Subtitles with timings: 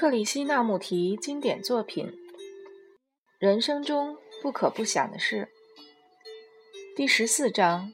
[0.00, 2.10] 克里希那穆提经典作品：
[3.38, 5.50] 人生中不可不想的事。
[6.96, 7.92] 第十四章：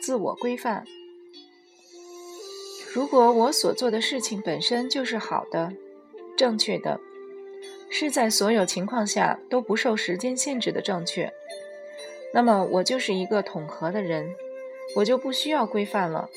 [0.00, 0.84] 自我规范。
[2.92, 5.72] 如果我所做的事情本身就是好的、
[6.36, 6.98] 正确的，
[7.88, 11.32] 是在所有情况下都不受时间限制的正确，
[12.34, 14.34] 那么我就是一个统合的人，
[14.96, 16.28] 我就不需要规范了。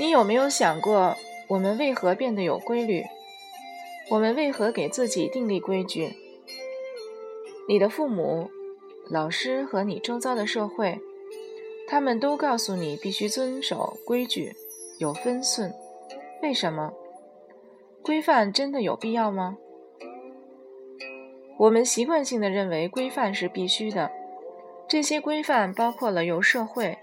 [0.00, 1.16] 你有没有想过？
[1.48, 3.04] 我们为何变得有规律？
[4.10, 6.14] 我们为何给自己订立规矩？
[7.68, 8.50] 你的父母、
[9.10, 11.00] 老师和你周遭的社会，
[11.86, 14.54] 他们都告诉你必须遵守规矩，
[14.98, 15.72] 有分寸。
[16.42, 16.92] 为什么？
[18.02, 19.56] 规范真的有必要吗？
[21.58, 24.10] 我们习惯性的认为规范是必须的。
[24.88, 26.98] 这些规范包括了由社会、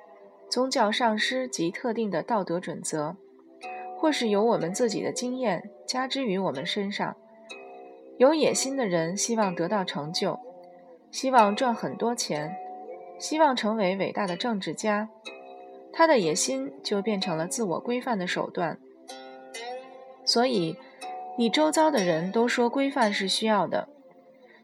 [0.50, 3.18] 宗教上师及特定的道德准则。
[4.04, 7.16] 或是由我们自己的经验加之于我们身上。
[8.18, 10.38] 有野心的人希望得到成就，
[11.10, 12.54] 希望赚很多钱，
[13.18, 15.08] 希望成为伟大的政治家，
[15.94, 18.78] 他的野心就变成了自我规范的手段。
[20.26, 20.76] 所以，
[21.38, 23.88] 你周遭的人都说规范是需要的。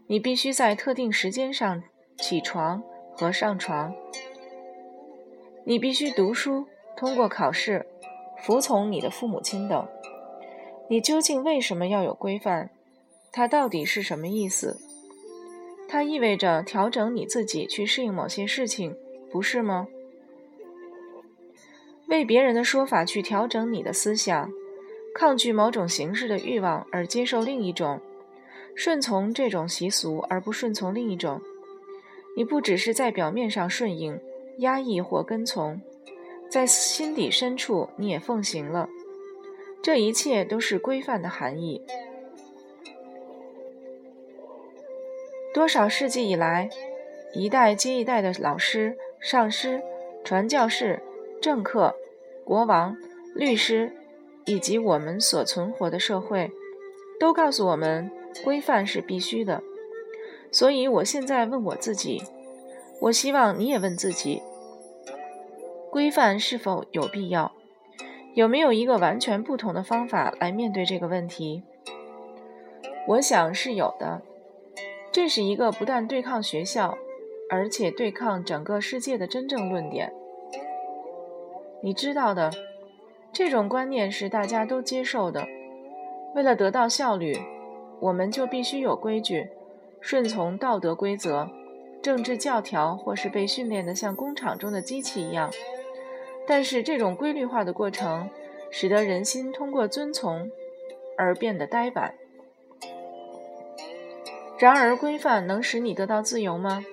[0.08, 1.82] 你必须在特定时间上
[2.18, 2.84] 起床
[3.16, 3.96] 和上床。
[5.64, 7.86] 你必须读书，通过考试。
[8.42, 9.88] 服从你的父母亲等，
[10.90, 12.70] 你究竟为什么要有规范？
[13.32, 14.78] 它到底是什么意思？
[15.88, 18.96] 它意味着调整你自己去适应某些事情，
[19.32, 19.88] 不是吗？
[22.08, 24.52] 为别人的说法去调整你的思想，
[25.14, 28.00] 抗拒某种形式的欲望而接受另一种，
[28.74, 31.40] 顺从这种习俗而不顺从另一种。
[32.36, 34.20] 你不只是在表面上顺应、
[34.60, 35.82] 压抑或跟从。
[36.50, 38.90] 在心底深处，你也奉行了。
[39.82, 41.82] 这一切都是规范的含义。
[45.54, 46.70] 多少世纪以来，
[47.34, 49.82] 一代接一代的老师、上师、
[50.24, 51.02] 传教士、
[51.42, 51.96] 政客、
[52.44, 52.98] 国王、
[53.36, 53.94] 律师，
[54.46, 56.52] 以及我们所存活的社会，
[57.20, 58.12] 都告诉我们，
[58.44, 59.64] 规范是必须的。
[60.52, 62.22] 所以，我现在问我自己，
[63.02, 64.42] 我希望你也问自己。
[65.92, 67.52] 规范是否有必要？
[68.36, 71.64] 有没有一个完全不同的方法来面对这个问题？
[73.08, 74.22] 我想是有的。
[75.12, 76.96] 这是一个不但对抗学校，
[77.50, 80.14] 而且对抗整个世界的真正论点。
[81.82, 82.52] 你知道的，
[83.34, 85.48] 这种观念是大家都接受的。
[86.36, 87.36] 为了得到效率，
[88.00, 89.50] 我们就必须有规矩，
[90.00, 91.50] 顺从道德规则、
[92.04, 95.50] 政治教条，或是被训练的像工厂中的机器一样。
[96.50, 98.28] 但是这种规律化的过程，
[98.72, 100.50] 使得人心通过遵从
[101.16, 102.16] 而变得呆板。
[104.58, 106.84] 然而，规范能使你得到自由吗？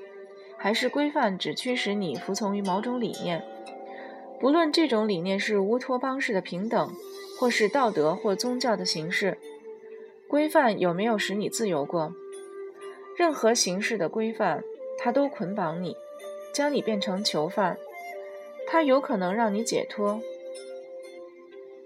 [0.58, 3.42] 还是规范只驱使你服从于某种理念？
[4.38, 6.92] 不论这种理念是乌托邦式的平等，
[7.40, 9.38] 或是道德或宗教的形式，
[10.28, 12.12] 规范有没有使你自由过？
[13.16, 14.62] 任何形式的规范，
[14.98, 15.96] 它都捆绑你，
[16.52, 17.78] 将你变成囚犯。
[18.66, 20.20] 它有可能让你解脱，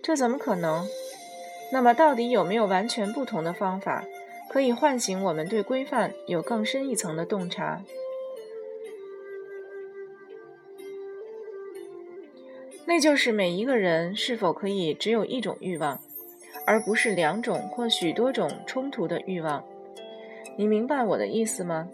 [0.03, 0.87] 这怎么可能？
[1.73, 4.05] 那么，到底有没有完全不同的方法，
[4.49, 7.81] 可以唤醒我们对规范有更深一层的洞察？
[12.87, 16.01] 那就是每一个人是否可以只有一种欲望，
[16.67, 19.65] 而不是两种或许多种冲突的欲望？
[20.57, 21.89] 你明白我的意思吗？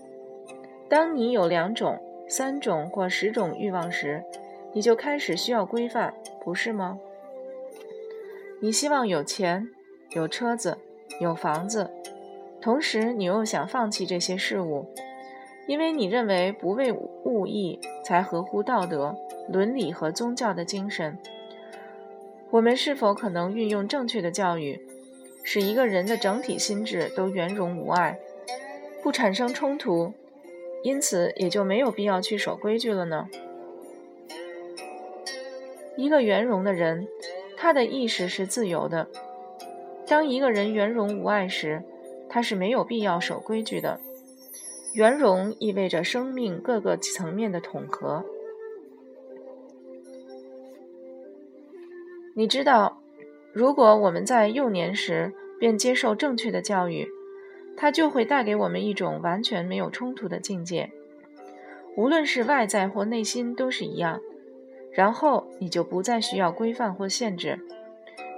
[0.89, 4.25] 当你有两种、三种或十种欲望时，
[4.77, 6.13] 你就开始需要规范，
[6.45, 6.99] 不是吗？
[8.61, 9.71] 你希望有钱、
[10.11, 10.77] 有车子、
[11.19, 11.91] 有房子，
[12.61, 14.85] 同时你又想放弃这些事物，
[15.67, 19.17] 因为你认为不为物役才合乎道德、
[19.49, 21.17] 伦理和宗教的精神。
[22.51, 24.87] 我们是否可能运用正确的教育，
[25.43, 28.19] 使一个人的整体心智都圆融无碍，
[29.03, 30.13] 不产生冲突，
[30.83, 33.31] 因此也就没有必要去守规矩了呢？
[35.97, 37.09] 一个圆融的人，
[37.57, 39.09] 他的意识是自由的。
[40.07, 41.83] 当一个人圆融无碍时，
[42.29, 43.99] 他是没有必要守规矩的。
[44.95, 48.25] 圆融意味着生命各个层面的统合。
[52.35, 53.01] 你知道，
[53.53, 57.09] 如果我们在幼年时便接受正确的教育，
[57.77, 60.93] 它就会带给我们一种完全没有冲突的境界，
[61.97, 64.21] 无论是外在或内心都是一样。
[64.97, 67.61] 然后你就不再需要规范或限制，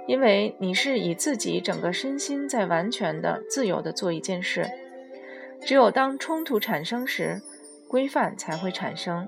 [0.07, 4.69] 因为你是以自己整个身心在完全的、自由的做一件事。
[5.61, 7.41] 只有当冲突产生时，
[7.87, 9.25] 规范才会产生。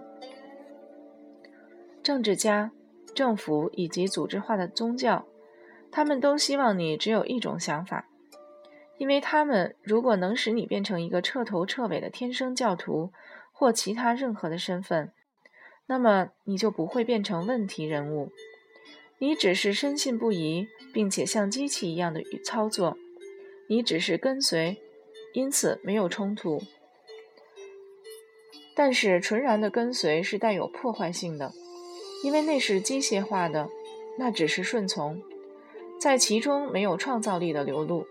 [2.04, 2.72] 政治家、
[3.16, 5.26] 政府以及组织化的宗教，
[5.90, 8.10] 他们都希望你只有一种想法，
[8.98, 13.14] 因为他们如果能使你变成一个彻头彻尾的天生教徒
[13.54, 15.14] 或其他任何的身份，
[15.88, 18.32] 那么你就不会变成问题人物。
[19.20, 22.98] 你只是深信不疑，并且像机器一样的操作，
[23.68, 24.82] 你只是跟随，
[25.34, 26.62] 因此没有冲突。
[28.76, 31.52] 但是纯然的跟随是带有破坏性的。
[32.24, 33.68] 因为那是机械化的，
[34.20, 35.24] 那只是顺从，
[36.00, 38.06] 在其中没有创造力的流露。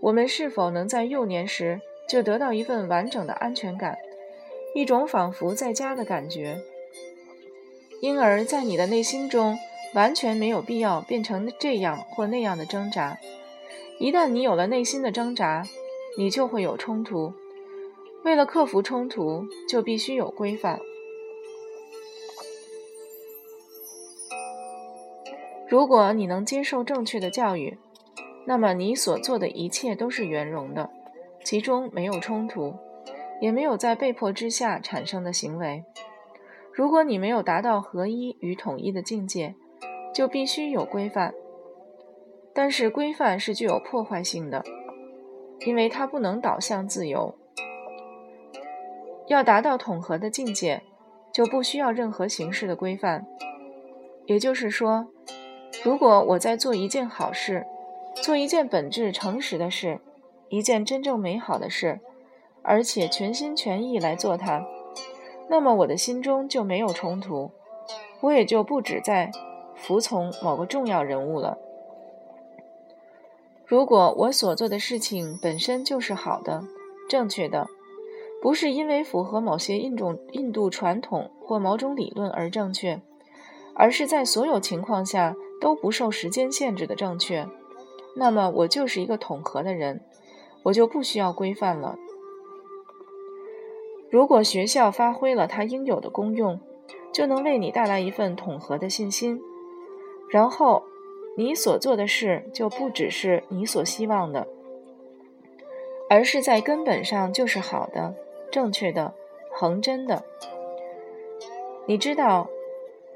[0.00, 3.98] 我们是否能在幼年时就得到一份完整的安全感，
[4.74, 6.62] 一种仿佛在家的感觉？
[8.00, 9.58] 因而，在你的内心中
[9.94, 13.18] 完全没有必要变成这样或那样的挣扎。
[13.98, 15.66] 一旦你有了内心的挣扎，
[16.16, 17.32] 你就会有冲突。
[18.24, 20.78] 为了克服冲突，就必须有规范。
[25.68, 27.78] 如果你能接受正确的教育，
[28.46, 30.90] 那么你所做的一切都是圆融的，
[31.44, 32.74] 其中没有冲突，
[33.40, 35.84] 也没有在被迫之下产生的行为。
[36.72, 39.54] 如果你没有达到合一与统一的境界，
[40.14, 41.34] 就必须有规范。
[42.54, 44.64] 但是规范是具有破坏性的，
[45.60, 47.34] 因为它不能导向自由。
[49.26, 50.82] 要达到统合的境界，
[51.32, 53.26] 就不需要任何形式的规范。
[54.26, 55.08] 也就是说。
[55.82, 57.64] 如果我在做一件好事，
[58.16, 60.00] 做一件本质诚实的事，
[60.50, 62.00] 一件真正美好的事，
[62.62, 64.66] 而且全心全意来做它，
[65.48, 67.50] 那么我的心中就没有冲突，
[68.20, 69.30] 我也就不只在
[69.74, 71.58] 服从某个重要人物了。
[73.66, 76.64] 如果我所做的事情本身就是好的、
[77.08, 77.66] 正确的，
[78.42, 83.00] 不是因为符合某些印种印度传统或某种理论而正确，
[83.74, 85.34] 而是在所有情况下。
[85.60, 87.46] 都不受时间限制的正确，
[88.16, 90.00] 那么我就是一个统合的人，
[90.62, 91.98] 我就不需要规范了。
[94.10, 96.60] 如果学校发挥了它应有的功用，
[97.12, 99.40] 就能为你带来一份统合的信心，
[100.28, 100.82] 然后
[101.36, 104.46] 你所做的事就不只是你所希望的，
[106.08, 108.14] 而是在根本上就是好的、
[108.50, 109.14] 正确的、
[109.52, 110.24] 恒真的。
[111.86, 112.48] 你知道，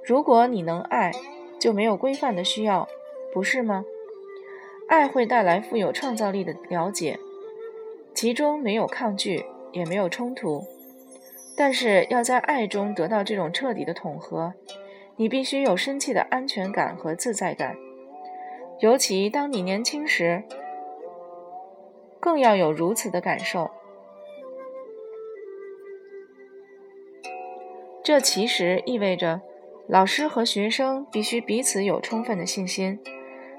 [0.05, 1.12] 如果你能爱。
[1.56, 2.87] 就没有规范的需要，
[3.32, 3.87] 不是吗？
[4.87, 7.19] 爱会带来富有创造力的了解，
[8.12, 10.62] 其中没有抗拒，也没有冲突。
[11.56, 14.54] 但是要在爱中得到这种彻底的统合，
[15.16, 17.76] 你必须有深切的安全感和自在感，
[18.80, 20.42] 尤其当你年轻时，
[22.20, 23.70] 更要有如此的感受。
[28.02, 29.40] 这其实意味着。
[29.86, 32.98] 老师和学生必须彼此有充分的信心，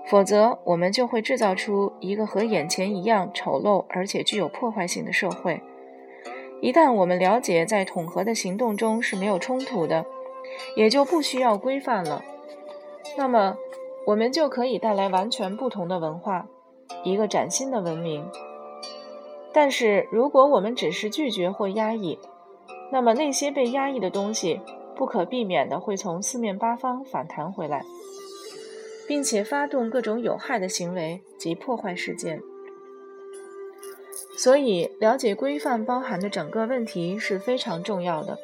[0.08, 5.62] 否则我们就会制造出一个和眼前一样丑陋而且具有破坏性的社会。
[6.66, 10.04] 一旦我们了解在统合的行动中是没有冲突的，
[10.76, 12.26] 也就不需要规范了，
[13.16, 13.56] 那么
[14.08, 16.48] 我们就可以带来完全不同的文化，
[17.04, 18.28] 一个崭新的文明。
[19.54, 22.18] 但是如果我们只是拒绝或压抑，
[22.92, 24.60] 那么那些被压抑的东西。
[24.98, 27.84] 不可避免的会从四面八方反弹回来，
[29.06, 32.42] 并且发动各种有害的行为及破坏事件。
[34.38, 38.38] 所以，了解规范包含的整个问题是非常重要的。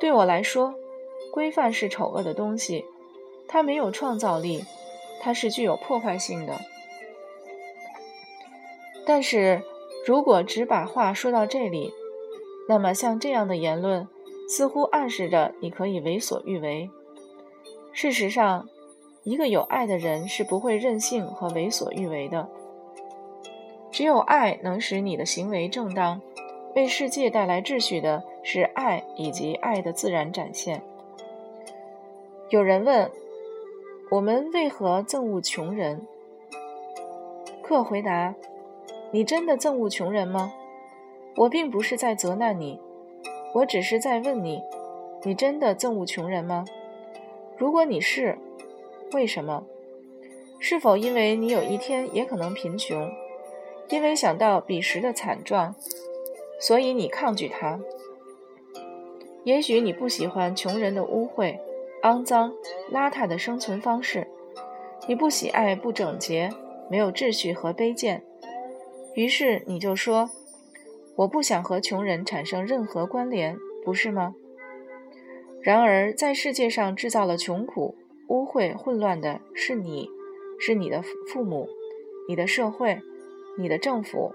[0.00, 0.74] 对我来说，
[1.32, 2.84] 规范是丑恶的东西，
[3.46, 4.64] 它没有创造力，
[5.20, 6.60] 它是具有破坏性的。
[9.04, 9.62] 但是
[10.06, 11.92] 如果只把话说到这里，
[12.68, 14.08] 那么像这样的言论。
[14.48, 16.88] 似乎暗示着你可以为所欲为。
[17.92, 18.68] 事实上，
[19.24, 22.48] 一个有爱的人是不会任性和为所欲为的。
[23.96, 26.20] 只有爱能使你的行为正当，
[26.74, 30.82] 为世界带来秩序的是爱以及爱的自然展现。
[32.50, 33.10] 有人问：
[34.10, 36.06] 我们为何憎恶穷人？
[37.62, 38.34] 克回答：
[39.12, 40.52] 你真的憎恶穷人吗？
[41.36, 42.78] 我并不是在责难你。
[43.54, 44.62] 我只是在问你：
[45.22, 46.66] 你真的憎恶穷人吗？
[47.56, 48.36] 如果你是，
[49.14, 49.64] 为什么？
[50.60, 53.10] 是否因为你有一天也可能贫穷？
[53.88, 55.74] 因为想到彼时的惨状，
[56.60, 57.78] 所以你抗拒他？
[59.44, 61.58] 也许你不喜欢穷人的污秽、
[62.02, 62.52] 肮脏、
[62.92, 64.26] 邋遢的生存方式，
[65.06, 66.50] 你不喜爱不整洁、
[66.90, 68.24] 没有秩序和卑贱，
[69.14, 70.30] 于是你就说
[71.14, 74.34] ：“我不想和穷人产生任何关联，不是吗？”
[75.62, 77.94] 然而，在世界上制造了穷苦、
[78.28, 80.10] 污秽、混乱的是你，
[80.58, 81.68] 是你的父母、
[82.28, 83.00] 你的社会、
[83.56, 84.32] 你的政府，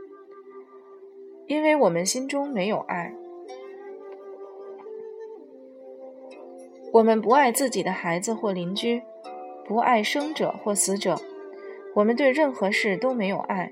[1.48, 3.14] 因为我们心中没有爱。
[6.94, 9.02] 我们不爱自己的孩子或邻居。
[9.64, 11.18] 不爱生者或死者，
[11.96, 13.72] 我们对任何事都没有爱。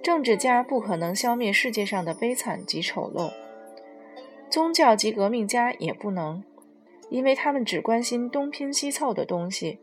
[0.00, 3.32] 政治家不可能消灭世界上的悲惨及丑陋，
[4.48, 6.44] 宗教及革命家也不能，
[7.08, 9.80] 因为他们只关心东拼西凑的东西。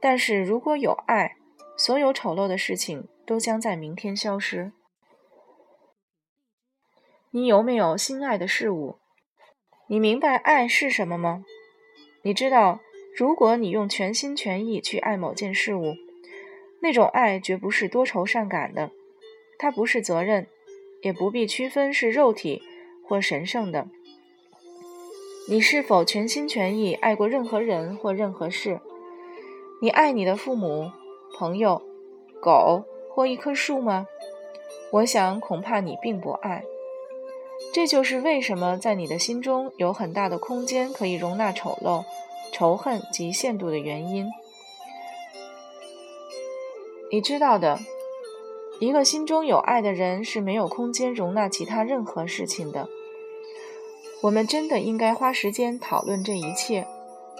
[0.00, 1.36] 但是如果有爱，
[1.76, 4.72] 所有丑陋的事情都将在明天消失。
[7.30, 8.96] 你有没有心爱的事物？
[9.88, 11.44] 你明白爱是什么吗？
[12.22, 12.80] 你知道？
[13.16, 15.94] 如果你用全心全意去爱某件事物，
[16.82, 18.90] 那种爱绝不是多愁善感的，
[19.58, 20.46] 它不是责任，
[21.02, 22.62] 也不必区分是肉体
[23.02, 23.88] 或神圣的。
[25.48, 28.80] 你是否全心全意爱过任何人或任何事？
[29.80, 30.92] 你爱你的父母、
[31.38, 31.82] 朋友、
[32.42, 32.84] 狗
[33.16, 34.06] 或一棵树吗？
[34.90, 36.62] 我想恐怕你并不爱。
[37.72, 42.04] 这就是为什么在你的心中有很大的空间可以容纳丑陋。
[42.52, 44.30] 仇恨及限度的原因，
[47.10, 47.78] 你知道的。
[48.80, 52.88] 一个心中有爱的人是没有空间容纳其他任何事情的。
[54.22, 56.86] 我们真的应该花时间讨论这一切，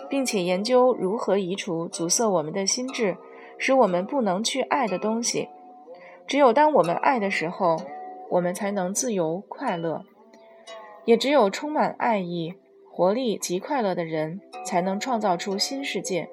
[0.09, 3.17] 并且研究如何移除阻塞我们的心智，
[3.59, 5.49] 使我们不能去爱的东西。
[6.27, 7.77] 只有当我们爱的时候，
[8.31, 10.05] 我们才能自由快乐。
[11.05, 12.55] 也只有充满爱意。
[12.91, 16.31] 活力及快乐的人才能创造出新世界。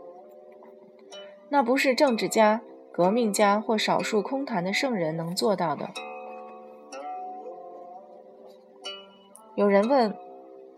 [1.50, 5.89] 那不是政治家、革命家或少数空谈的圣人能做到的。
[9.55, 10.15] 有人问：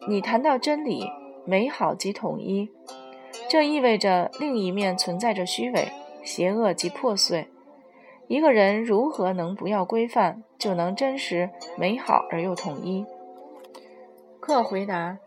[0.08, 1.08] 你谈到真理、
[1.46, 2.72] 美好及统一，
[3.48, 5.90] 这意味着另一面存在着虚伪、
[6.24, 7.48] 邪恶及破碎。
[8.28, 13.06] 一个人如何能不要规范，就能真实、美好而又统一？
[14.40, 15.18] 克回答。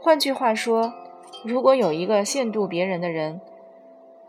[0.00, 0.92] 换句话说，
[1.44, 3.40] 如果有一个限度别人的人，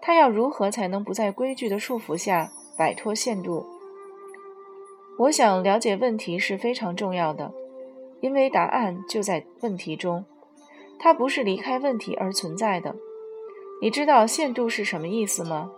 [0.01, 3.65] 他要如何才能不在规矩的束缚下摆脱限度？
[5.19, 7.53] 我想了解问题是非常重要的，
[8.21, 10.25] 因为答案就在问题中，
[10.99, 12.95] 它不是离开问题而存在的。
[13.81, 15.71] 你知道限度是什么意思吗？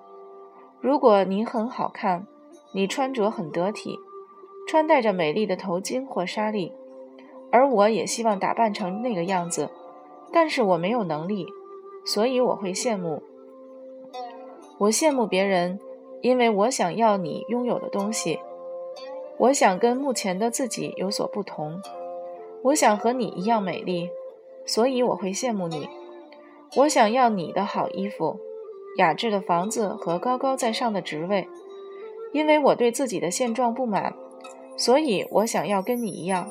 [0.80, 2.28] 如果你很好看，
[2.72, 3.98] 你穿着很得体，
[4.68, 6.72] 穿戴着美丽的头巾或纱丽，
[7.52, 9.70] 而我也希望打扮成那个样子。
[10.32, 11.48] 但是我没有能力，
[12.06, 13.24] 所以我会羡慕。
[14.78, 15.80] 我羡慕别人，
[16.22, 18.40] 因为我想要你拥有的东西。
[19.38, 21.82] 我想跟目前的自己有所不同。
[22.64, 24.10] 我想和你一样美丽，
[24.66, 25.88] 所以我会羡慕你。
[26.76, 28.40] 我想要你的好衣服、
[28.98, 31.48] 雅致的房子和高高在上的职位，
[32.34, 34.14] 因为我对自己的现状不满，
[34.76, 36.50] 所以我想要跟你一样。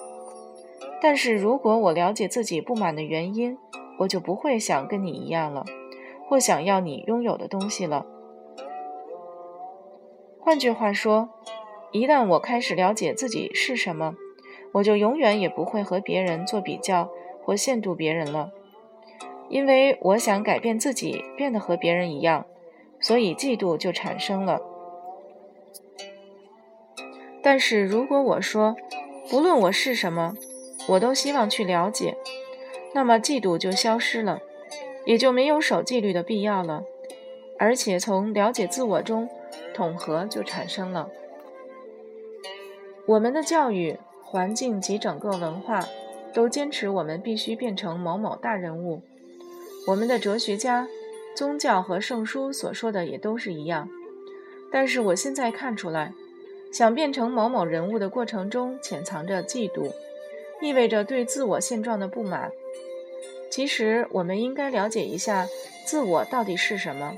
[1.02, 3.58] 但是如果我了解自己不满的原因，
[3.98, 5.64] 我就不会想跟你一样了，
[6.28, 8.06] 或想要你拥有的东西了。
[10.40, 11.28] 换句话说，
[11.90, 14.14] 一旦我开始了解自己是什么，
[14.72, 17.10] 我就永远也不会和别人做比较
[17.42, 18.52] 或限度别人了，
[19.48, 22.46] 因为我想改变自己，变得和别人一样，
[23.00, 24.60] 所以嫉妒就产生了。
[27.42, 28.76] 但是如果我说，
[29.30, 30.34] 不论我是什么，
[30.88, 32.16] 我都希望去了解，
[32.92, 34.40] 那么嫉妒就消失了，
[35.04, 36.82] 也就没有守纪律的必要了。
[37.58, 39.28] 而且从了解自我中，
[39.72, 41.08] 统合就产生了。
[43.06, 45.86] 我们的教育环境及整个文化
[46.34, 49.00] 都坚持我们必须变成某某大人物。
[49.86, 50.88] 我们的哲学家、
[51.34, 53.88] 宗教和圣书所说的也都是一样。
[54.72, 56.12] 但是我现在看出来，
[56.72, 59.92] 想变成某某人物的过程中潜藏着嫉妒。
[60.60, 62.50] 意味着对自我现状的不满。
[63.50, 65.46] 其实，我们应该了解一下
[65.84, 67.16] 自我到底是什么，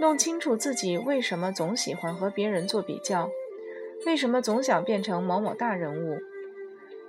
[0.00, 3.30] 弄清楚自己为什么总喜欢和别人做比较，
[4.06, 6.18] 为什么总想变成某某大人物。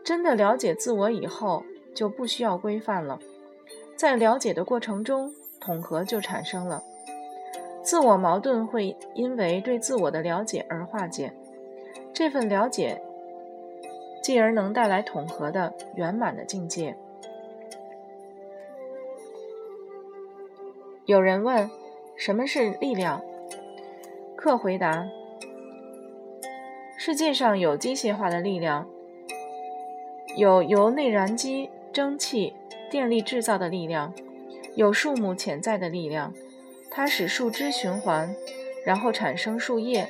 [0.03, 1.63] 真的了解自我以后，
[1.95, 3.19] 就不需要规范了。
[3.95, 6.83] 在了解的过程中，统合就产生了。
[7.81, 11.33] 自我矛盾会因为对自我的了解而化解。
[12.13, 13.01] 这份了解。
[14.21, 16.97] 继而能带来统合的圆满的境界。
[21.05, 21.69] 有人问：
[22.15, 23.21] 什么是力量？
[24.35, 25.07] 克回答：
[26.97, 28.87] 世界上有机械化的力量，
[30.35, 32.55] 有由内燃机、蒸汽、
[32.89, 34.13] 电力制造的力量，
[34.75, 36.33] 有树木潜在的力量，
[36.89, 38.35] 它使树枝循环，
[38.85, 40.07] 然后产生树叶，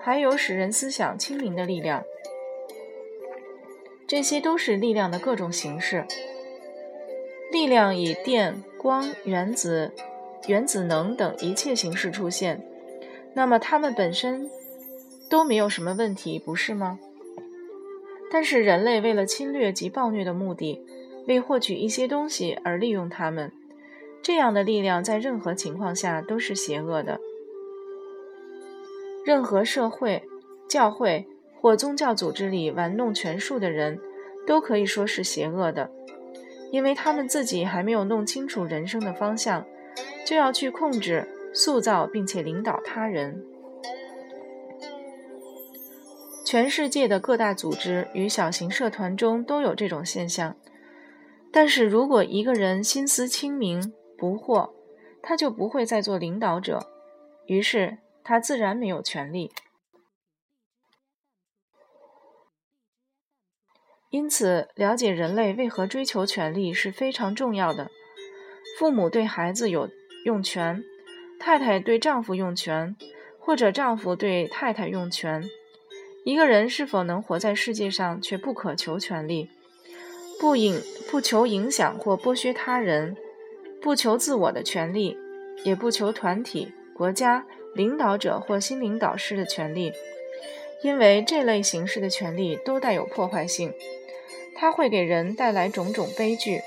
[0.00, 2.02] 还有使人思想清明的力量。
[4.06, 6.04] 这些都是力量的各种形式。
[7.50, 9.92] 力量以电、光、原子、
[10.46, 12.64] 原子能等一切形式出现，
[13.34, 14.50] 那么它们本身
[15.28, 16.98] 都没有什么问题，不是吗？
[18.30, 20.82] 但是人类为了侵略及暴虐的目的，
[21.26, 23.52] 为获取一些东西而利用他们，
[24.22, 27.20] 这样的力量在任何情况下都是邪恶的。
[29.24, 30.22] 任何社会、
[30.68, 31.26] 教会
[31.60, 34.00] 或宗教组织里玩弄权术的人，
[34.46, 35.90] 都可以说是邪恶的。
[36.72, 39.64] 因为他们自己还没有弄清楚人生的方向，
[40.26, 43.44] 就要去控制、塑造并且领导他人。
[46.44, 50.56] 全世界的各大组织与小型社团中都有这种现象。
[51.52, 54.72] 但是如果一个人心思清明、不惑，
[55.22, 56.80] 他就不会再做领导者，
[57.46, 59.52] 于是他自然没有权利。
[64.10, 67.90] 因此，了解人类为何追求权力是非常重要的。
[68.78, 69.88] 父母对孩子有
[70.24, 70.82] 用权，
[71.38, 72.96] 太太对丈夫用权，
[73.38, 75.42] 或者丈夫对太太用权。
[76.24, 79.50] 一个人是否能活在世界上，却不可求权力，
[80.42, 83.16] 不影不求影响或剥削他人，
[83.80, 85.16] 不求自我的权利，
[85.62, 87.46] 也不求团体、国家
[87.76, 89.92] 领导者或心灵导师的权利，
[90.82, 93.72] 因为这类形式的权利都带有破坏性。
[94.56, 96.60] 它会给人带来种种悲剧。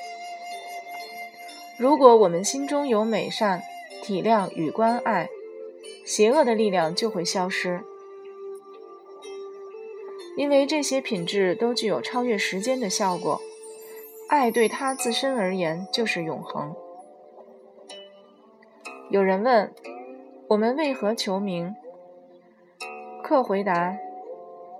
[1.77, 3.61] 如果我们心中有美善、
[4.01, 5.29] 体谅与关爱，
[6.05, 7.81] 邪恶的力量就会消失，
[10.37, 13.41] 因为这些品质都具有超越时间的效果。
[14.35, 16.75] 爱对他自身而言就是永恒。
[19.09, 19.73] 有人问：
[20.49, 21.73] 我们为何求名？
[23.23, 23.97] 克回答：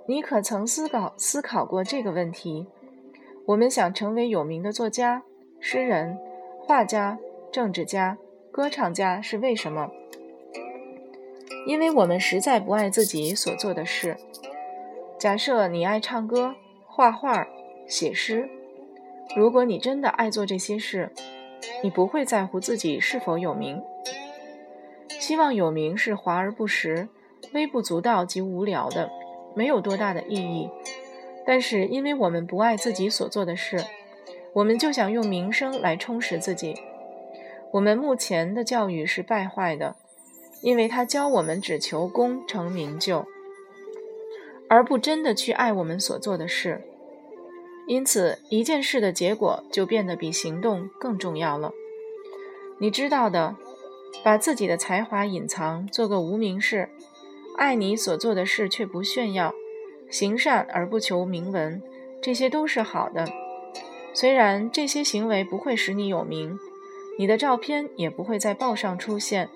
[0.06, 2.66] 你可曾思考思考过这个问题？
[3.46, 5.22] 我们想成为有名的作家、
[5.58, 6.18] 诗人、
[6.60, 7.18] 画家、
[7.50, 8.18] 政治家、
[8.52, 9.90] 歌唱家，是为什么？
[11.66, 14.18] 因为我们实在不爱自己所做的事。
[15.18, 16.54] 假设你爱唱歌、
[16.86, 17.48] 画画、
[17.88, 18.50] 写诗，
[19.34, 21.10] 如果你真的爱做这些事，
[21.82, 23.82] 你不会在乎自己是否有名。
[25.18, 27.08] 希望有名是华而不实、
[27.52, 29.10] 微不足道及无聊的，
[29.54, 30.70] 没有多大的意义。
[31.44, 33.84] 但是，因为我们不爱自己所做的事，
[34.52, 36.74] 我们就想用名声来充实自己。
[37.72, 39.96] 我们目前的教育是败坏的，
[40.62, 43.26] 因为他教我们只求功成名就，
[44.68, 46.82] 而不真的去爱我们所做的事。
[47.86, 51.72] 因此，一件事的结果就变得比行动更重要了。
[52.78, 53.56] 你知道的，
[54.24, 56.88] 把自己的才华隐藏，做个无名氏，
[57.56, 59.54] 爱你所做的事却不炫耀。
[60.10, 61.82] 行善而不求名闻，
[62.20, 63.26] 这些都是好的。
[64.12, 66.58] 虽然这些行为不会使你有名，
[67.18, 69.48] 你的照片也不会在报上出现，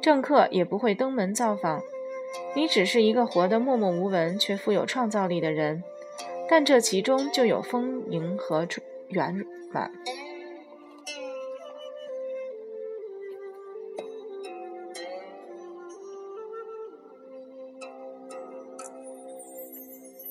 [0.00, 1.80] 政客也不会登门造访，
[2.54, 5.82] 你只是一个活得默默无闻却富有创造力的人。
[6.48, 8.66] 但这其中就有丰盈和
[9.08, 9.90] 圆满。